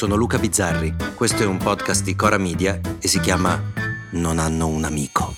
[0.00, 3.62] sono Luca Bizzarri, questo è un podcast di Cora Media e si chiama
[4.12, 5.34] Non hanno un amico.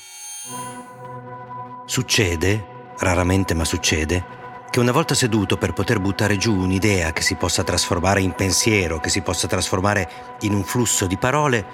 [1.84, 4.24] Succede, raramente ma succede,
[4.70, 9.00] che una volta seduto per poter buttare giù un'idea che si possa trasformare in pensiero,
[9.00, 10.08] che si possa trasformare
[10.42, 11.66] in un flusso di parole,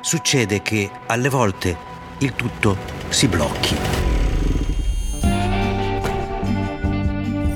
[0.00, 1.76] succede che alle volte
[2.18, 2.76] il tutto
[3.08, 3.76] si blocchi.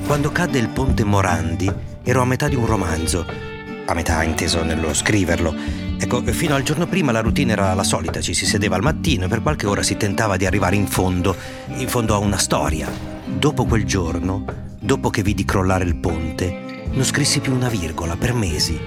[0.05, 3.50] Quando cadde il ponte Morandi ero a metà di un romanzo
[3.85, 5.53] a metà inteso nello scriverlo.
[5.97, 9.25] Ecco, fino al giorno prima la routine era la solita, ci si sedeva al mattino
[9.25, 11.35] e per qualche ora si tentava di arrivare in fondo,
[11.75, 12.89] in fondo a una storia.
[13.25, 14.43] Dopo quel giorno,
[14.79, 18.79] dopo che vidi crollare il ponte, non scrissi più una virgola per mesi.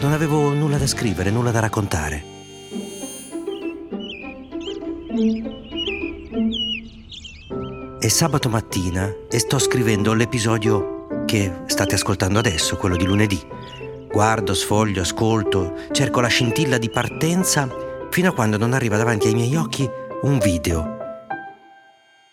[0.00, 2.34] Non avevo nulla da scrivere, nulla da raccontare.
[7.98, 13.40] È sabato mattina e sto scrivendo l'episodio che state ascoltando adesso, quello di lunedì.
[14.10, 17.68] Guardo, sfoglio, ascolto, cerco la scintilla di partenza
[18.10, 19.88] fino a quando non arriva davanti ai miei occhi
[20.22, 20.96] un video.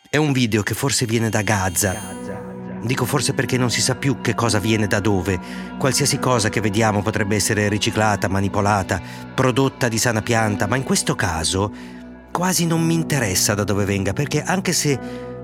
[0.10, 1.94] È un video che forse viene da Gaza.
[2.84, 5.40] Dico forse perché non si sa più che cosa viene da dove.
[5.78, 9.02] Qualsiasi cosa che vediamo potrebbe essere riciclata, manipolata,
[9.34, 11.72] prodotta di sana pianta, ma in questo caso
[12.32, 15.00] quasi non mi interessa da dove venga, perché anche se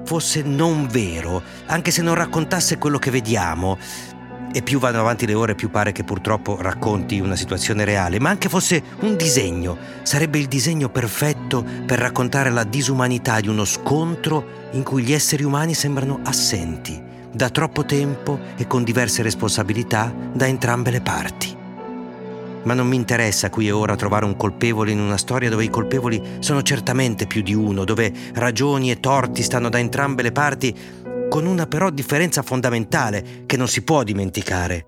[0.06, 3.78] fosse non vero, anche se non raccontasse quello che vediamo,
[4.52, 8.30] e più vanno avanti le ore più pare che purtroppo racconti una situazione reale, ma
[8.30, 14.68] anche fosse un disegno, sarebbe il disegno perfetto per raccontare la disumanità di uno scontro
[14.72, 20.48] in cui gli esseri umani sembrano assenti, da troppo tempo e con diverse responsabilità da
[20.48, 21.58] entrambe le parti.
[22.62, 25.70] Ma non mi interessa qui e ora trovare un colpevole in una storia dove i
[25.70, 30.76] colpevoli sono certamente più di uno, dove ragioni e torti stanno da entrambe le parti
[31.30, 34.88] con una però differenza fondamentale che non si può dimenticare.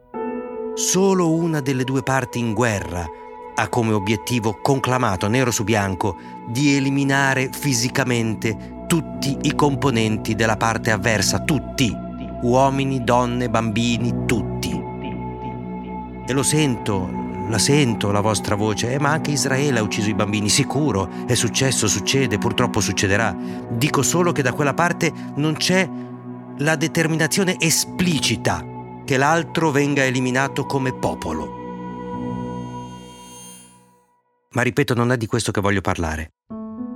[0.74, 3.08] Solo una delle due parti in guerra
[3.54, 10.90] ha come obiettivo conclamato nero su bianco di eliminare fisicamente tutti i componenti della parte
[10.92, 11.96] avversa, tutti,
[12.42, 14.70] uomini, donne, bambini, tutti.
[16.26, 17.10] E lo sento,
[17.50, 21.36] la sento la vostra voce, eh, ma anche Israele ha ucciso i bambini, sicuro, è
[21.36, 23.36] successo, succede, purtroppo succederà.
[23.70, 25.88] Dico solo che da quella parte non c'è
[26.62, 28.64] la determinazione esplicita
[29.04, 31.60] che l'altro venga eliminato come popolo.
[34.52, 36.34] Ma ripeto, non è di questo che voglio parlare.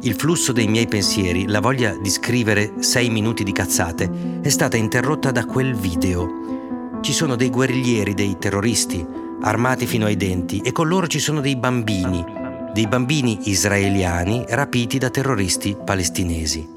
[0.02, 4.78] Il flusso dei miei pensieri, la voglia di scrivere sei minuti di cazzate, è stata
[4.78, 7.00] interrotta da quel video.
[7.02, 9.04] Ci sono dei guerriglieri, dei terroristi,
[9.42, 12.24] armati fino ai denti, e con loro ci sono dei bambini,
[12.72, 16.75] dei bambini israeliani rapiti da terroristi palestinesi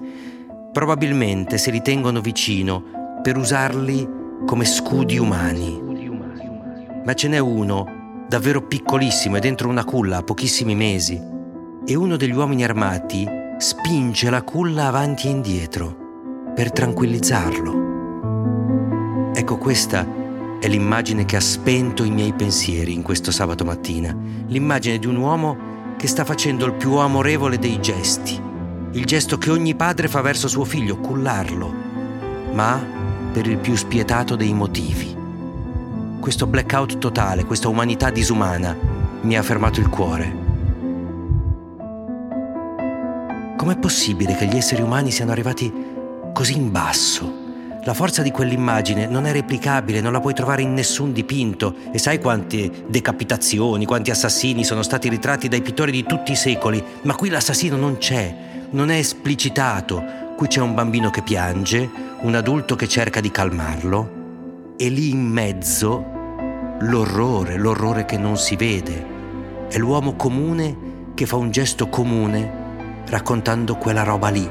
[0.72, 4.08] probabilmente si ritengono vicino per usarli
[4.46, 5.86] come scudi umani.
[7.04, 11.20] Ma ce n'è uno, davvero piccolissimo e dentro una culla a pochissimi mesi,
[11.86, 13.26] e uno degli uomini armati
[13.58, 17.86] spinge la culla avanti e indietro per tranquillizzarlo.
[19.34, 20.06] Ecco questa
[20.60, 24.14] è l'immagine che ha spento i miei pensieri in questo sabato mattina,
[24.46, 25.56] l'immagine di un uomo
[25.96, 28.47] che sta facendo il più amorevole dei gesti
[28.92, 31.72] il gesto che ogni padre fa verso suo figlio, cullarlo,
[32.52, 32.82] ma
[33.32, 35.14] per il più spietato dei motivi.
[36.18, 38.76] Questo blackout totale, questa umanità disumana,
[39.20, 40.46] mi ha fermato il cuore.
[43.56, 45.72] Com'è possibile che gli esseri umani siano arrivati
[46.32, 47.46] così in basso?
[47.84, 51.74] La forza di quell'immagine non è replicabile, non la puoi trovare in nessun dipinto.
[51.92, 56.82] E sai quante decapitazioni, quanti assassini sono stati ritratti dai pittori di tutti i secoli,
[57.02, 60.16] ma qui l'assassino non c'è non è esplicitato.
[60.36, 61.88] Qui c'è un bambino che piange,
[62.20, 64.16] un adulto che cerca di calmarlo
[64.76, 69.16] e lì in mezzo l'orrore, l'orrore che non si vede.
[69.68, 72.66] È l'uomo comune che fa un gesto comune
[73.06, 74.48] raccontando quella roba lì,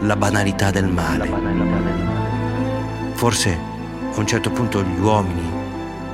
[0.00, 1.28] la banalità del male.
[3.14, 3.58] Forse
[4.14, 5.50] a un certo punto gli uomini,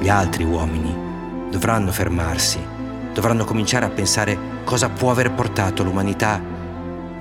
[0.01, 0.97] gli altri uomini,
[1.51, 2.59] dovranno fermarsi,
[3.13, 6.54] dovranno cominciare a pensare cosa può aver portato l'umanità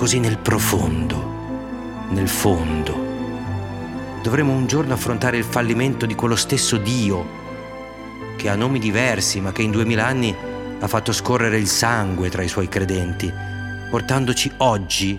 [0.03, 2.93] così nel profondo, nel fondo.
[4.21, 7.25] Dovremo un giorno affrontare il fallimento di quello stesso Dio,
[8.35, 10.35] che ha nomi diversi, ma che in duemila anni
[10.77, 13.31] ha fatto scorrere il sangue tra i suoi credenti,
[13.89, 15.17] portandoci oggi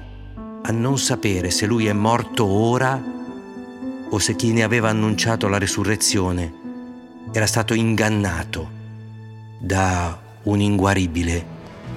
[0.64, 3.02] a non sapere se lui è morto ora
[4.10, 6.52] o se chi ne aveva annunciato la resurrezione
[7.32, 8.68] era stato ingannato
[9.60, 11.46] da un inguaribile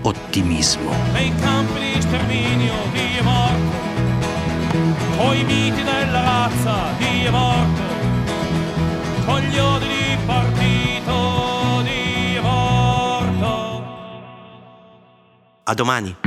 [0.03, 3.77] ottimismo di sterminio, di morte,
[5.17, 7.81] o i miti della razza, di morte,
[9.25, 13.83] coglioni di partito, di morto.
[15.63, 16.26] A domani.